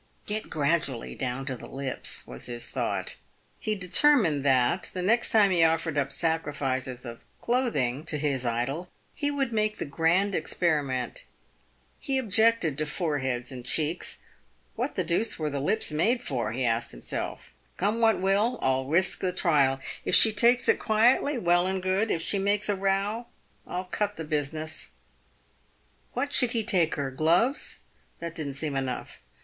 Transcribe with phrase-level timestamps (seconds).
[0.25, 3.17] "Get gradually down to the lips," was his thought.
[3.59, 8.43] He determined that, the next time he offered up sacrifices of cloth ing to his
[8.43, 11.23] idol, he would make the grand experiment.
[11.99, 14.17] He objected to foreheads and cheeks."
[14.75, 18.85] What the deuce were the lips made for?" he asked himself." Come what will, I'll
[18.87, 19.79] risk the trial.
[20.03, 23.27] If she takes it quietly, well and good; if she makes a row,
[23.67, 24.89] I'll cut the business."
[26.13, 27.11] "What should he take her?
[27.11, 27.81] Gloves?
[28.17, 29.21] That didn't seem enough.